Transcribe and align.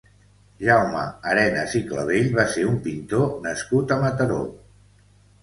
Jaume 0.67 1.03
Arenas 1.33 1.75
i 1.81 1.81
Clavell 1.91 2.31
va 2.39 2.47
ser 2.55 2.65
un 2.71 2.81
pintor 2.89 3.29
nascut 3.45 3.95
a 3.99 4.01
Mataró. 4.07 4.43